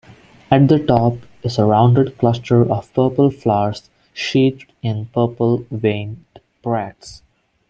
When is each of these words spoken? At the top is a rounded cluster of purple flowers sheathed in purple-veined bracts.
At 0.49 0.67
the 0.67 0.79
top 0.83 1.17
is 1.43 1.59
a 1.59 1.65
rounded 1.65 2.17
cluster 2.17 2.67
of 2.67 2.91
purple 2.95 3.29
flowers 3.29 3.87
sheathed 4.15 4.65
in 4.81 5.05
purple-veined 5.13 6.25
bracts. 6.63 7.21